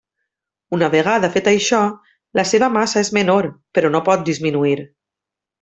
[0.77, 1.81] Una vegada fet això,
[2.41, 4.77] la seva massa és menor, però no pot disminuir.